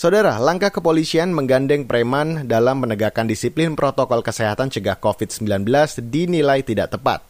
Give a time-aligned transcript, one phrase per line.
[0.00, 5.68] Saudara, langkah kepolisian menggandeng preman dalam menegakkan disiplin protokol kesehatan cegah COVID-19
[6.08, 7.20] dinilai tidak tepat.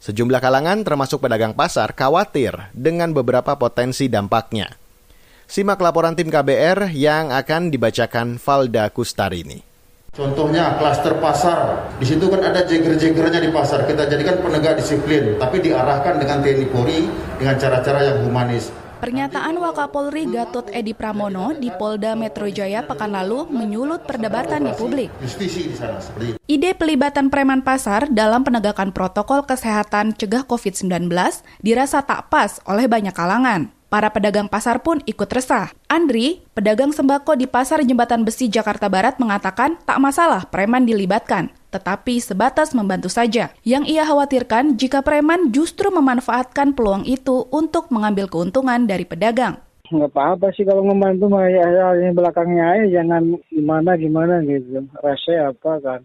[0.00, 4.72] Sejumlah kalangan termasuk pedagang pasar khawatir dengan beberapa potensi dampaknya.
[5.44, 9.60] Simak laporan tim KBR yang akan dibacakan Valda Kustarini.
[10.16, 13.84] Contohnya klaster pasar, di situ kan ada jeger-jegernya di pasar.
[13.84, 17.04] Kita jadikan penegak disiplin, tapi diarahkan dengan TNI Polri
[17.36, 18.79] dengan cara-cara yang humanis.
[19.00, 25.08] Pernyataan Wakapolri Gatot Edi Pramono di Polda Metro Jaya pekan lalu menyulut perdebatan di publik.
[26.44, 31.08] Ide pelibatan preman pasar dalam penegakan protokol kesehatan cegah COVID-19
[31.64, 33.72] dirasa tak pas oleh banyak kalangan.
[33.88, 35.72] Para pedagang pasar pun ikut resah.
[35.88, 42.18] Andri, pedagang sembako di Pasar Jembatan Besi Jakarta Barat mengatakan tak masalah preman dilibatkan tetapi
[42.18, 43.54] sebatas membantu saja.
[43.62, 49.62] Yang ia khawatirkan jika preman justru memanfaatkan peluang itu untuk mengambil keuntungan dari pedagang.
[49.90, 54.86] Nggak apa-apa sih kalau membantu mah ya, ya yang belakangnya aja jangan gimana gimana gitu.
[55.02, 56.00] Rasa apa kan.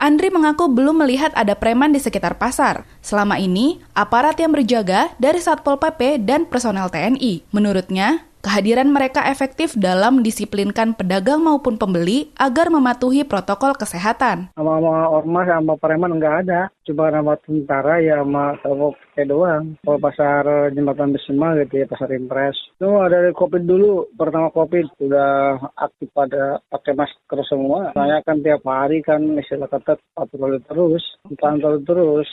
[0.00, 2.88] Andri mengaku belum melihat ada preman di sekitar pasar.
[3.04, 7.44] Selama ini, aparat yang berjaga dari Satpol PP dan personel TNI.
[7.52, 14.48] Menurutnya, Kehadiran mereka efektif dalam disiplinkan pedagang maupun pembeli agar mematuhi protokol kesehatan.
[14.56, 16.72] Sama-sama ormas sama preman nggak ada.
[16.88, 18.96] Cuma nama tentara ya sama sama
[19.28, 19.76] doang.
[19.84, 22.56] Kalau pasar jembatan Besema gitu ya, pasar impres.
[22.80, 27.92] Itu ada COVID dulu, pertama COVID sudah aktif pada pakai masker semua.
[27.92, 31.04] Saya kan tiap hari kan istilah kata patroli terus,
[31.36, 32.28] pantau terus.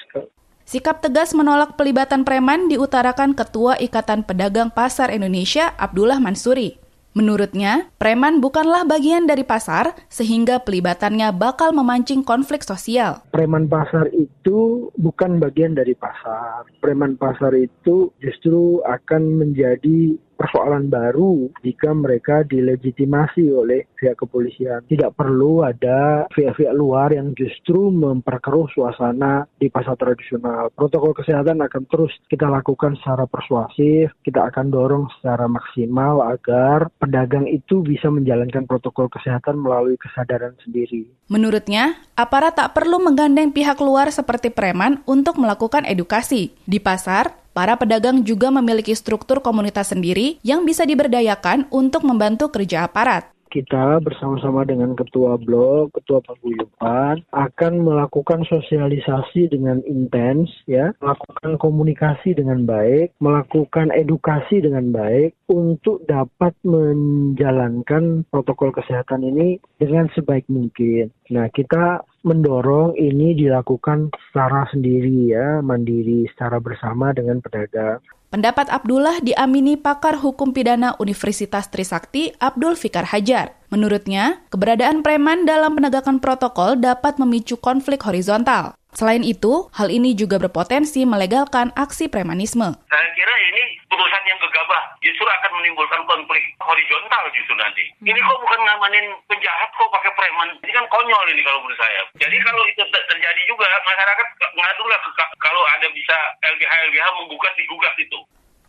[0.68, 6.76] Sikap tegas menolak pelibatan preman diutarakan Ketua Ikatan Pedagang Pasar Indonesia Abdullah Mansuri.
[7.16, 13.24] Menurutnya, preman bukanlah bagian dari pasar sehingga pelibatannya bakal memancing konflik sosial.
[13.32, 16.68] Preman pasar itu bukan bagian dari pasar.
[16.84, 24.86] Preman pasar itu justru akan menjadi persoalan baru jika mereka dilegitimasi oleh pihak kepolisian.
[24.86, 30.70] Tidak perlu ada pihak-pihak luar yang justru memperkeruh suasana di pasar tradisional.
[30.72, 37.50] Protokol kesehatan akan terus kita lakukan secara persuasif, kita akan dorong secara maksimal agar pedagang
[37.50, 41.09] itu bisa menjalankan protokol kesehatan melalui kesadaran sendiri.
[41.28, 46.53] Menurutnya, aparat tak perlu menggandeng pihak luar seperti preman untuk melakukan edukasi.
[46.64, 52.85] Di pasar, Para pedagang juga memiliki struktur komunitas sendiri yang bisa diberdayakan untuk membantu kerja
[52.85, 61.56] aparat kita bersama-sama dengan ketua blok, ketua paguyuban akan melakukan sosialisasi dengan intens ya, melakukan
[61.57, 70.46] komunikasi dengan baik, melakukan edukasi dengan baik untuk dapat menjalankan protokol kesehatan ini dengan sebaik
[70.51, 71.09] mungkin.
[71.31, 78.01] Nah, kita mendorong ini dilakukan secara sendiri ya, mandiri secara bersama dengan pedagang.
[78.28, 83.55] Pendapat Abdullah diamini pakar hukum pidana Universitas Trisakti Abdul Fikar Hajar.
[83.72, 88.75] Menurutnya, keberadaan preman dalam penegakan protokol dapat memicu konflik horizontal.
[88.97, 92.66] Selain itu, hal ini juga berpotensi melegalkan aksi premanisme.
[92.90, 97.85] Saya kira ini putusan yang gegabah justru akan menimbulkan konflik horizontal justru nanti.
[98.02, 98.09] Hmm.
[98.09, 100.50] Ini kok bukan ngamanin penjahat kok pakai preman.
[100.66, 102.02] Ini kan konyol ini kalau menurut saya.
[102.18, 104.28] Jadi kalau itu terjadi juga masyarakat
[104.58, 105.00] ngadulah
[105.46, 106.18] kalau ada bisa
[106.58, 108.18] LBH LBH menggugat digugat itu.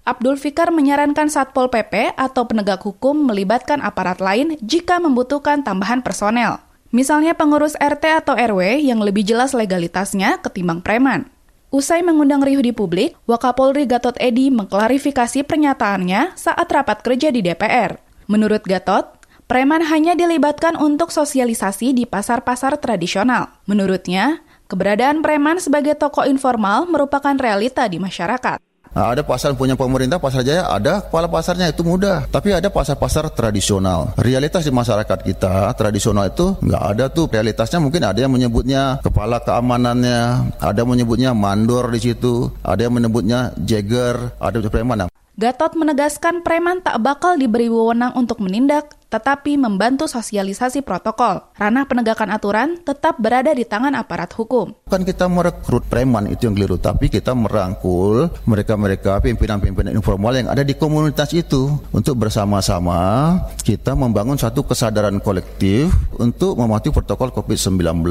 [0.04, 6.67] Abdul Fikar menyarankan Satpol PP atau penegak hukum melibatkan aparat lain jika membutuhkan tambahan personel.
[6.88, 11.28] Misalnya pengurus RT atau RW yang lebih jelas legalitasnya ketimbang preman.
[11.68, 18.00] Usai mengundang riuh di publik, Wakapolri Gatot Edi mengklarifikasi pernyataannya saat rapat kerja di DPR.
[18.24, 23.52] Menurut Gatot, preman hanya dilibatkan untuk sosialisasi di pasar-pasar tradisional.
[23.68, 24.40] Menurutnya,
[24.72, 28.64] keberadaan preman sebagai tokoh informal merupakan realita di masyarakat.
[28.98, 32.26] Nah, ada pasar punya pemerintah, pasar jaya, ada kepala pasarnya itu mudah.
[32.34, 34.10] Tapi ada pasar-pasar tradisional.
[34.18, 37.30] Realitas di masyarakat kita tradisional itu nggak ada tuh.
[37.30, 42.98] Realitasnya mungkin ada yang menyebutnya kepala keamanannya, ada yang menyebutnya mandor di situ, ada yang
[42.98, 45.06] menyebutnya jagger, ada preman.
[45.38, 51.46] Gatot menegaskan preman tak bakal diberi wewenang untuk menindak, tetapi membantu sosialisasi protokol.
[51.54, 54.74] Ranah penegakan aturan tetap berada di tangan aparat hukum.
[54.90, 60.66] Bukan kita merekrut preman itu yang keliru, tapi kita merangkul mereka-mereka pimpinan-pimpinan informal yang ada
[60.66, 65.86] di komunitas itu untuk bersama-sama kita membangun satu kesadaran kolektif
[66.18, 68.02] untuk mematuhi protokol COVID-19.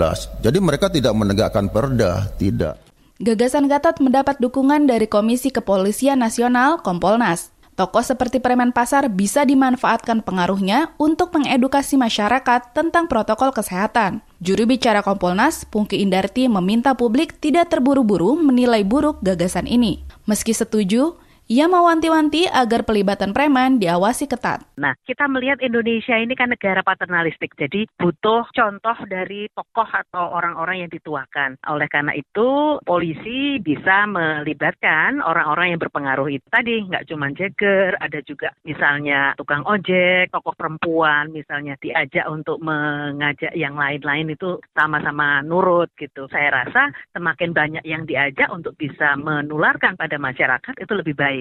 [0.48, 2.87] Jadi mereka tidak menegakkan perda, tidak.
[3.18, 7.50] Gagasan Gatot mendapat dukungan dari Komisi Kepolisian Nasional Kompolnas.
[7.74, 14.22] Tokoh seperti preman pasar bisa dimanfaatkan pengaruhnya untuk mengedukasi masyarakat tentang protokol kesehatan.
[14.38, 20.06] Juru bicara Kompolnas, Pungki Indarti meminta publik tidak terburu-buru menilai buruk gagasan ini.
[20.30, 21.18] Meski setuju,
[21.48, 24.68] Ia mewanti-wanti agar pelibatan preman diawasi ketat.
[24.76, 30.84] Nah, kita melihat Indonesia ini kan negara paternalistik, jadi butuh contoh dari tokoh atau orang-orang
[30.84, 31.56] yang dituakan.
[31.72, 38.20] Oleh karena itu, polisi bisa melibatkan orang-orang yang berpengaruh itu tadi, nggak cuma jeger, ada
[38.28, 45.88] juga misalnya tukang ojek, tokoh perempuan, misalnya diajak untuk mengajak yang lain-lain itu sama-sama nurut
[45.96, 46.28] gitu.
[46.28, 51.37] Saya rasa semakin banyak yang diajak untuk bisa menularkan pada masyarakat itu lebih baik.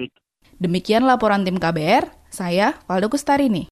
[0.57, 3.69] Demikian laporan tim KBR, saya Valdo Kustarini.